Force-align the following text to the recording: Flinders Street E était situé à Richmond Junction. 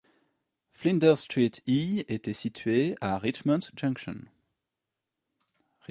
Flinders 0.71 1.21
Street 1.25 1.61
E 1.67 2.03
était 2.11 2.33
situé 2.33 2.95
à 3.01 3.19
Richmond 3.19 3.59
Junction. 3.77 4.19